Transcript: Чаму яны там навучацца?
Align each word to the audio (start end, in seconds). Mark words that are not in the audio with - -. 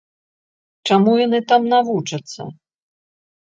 Чаму 0.89 1.13
яны 1.25 1.39
там 1.51 1.61
навучацца? 1.75 2.41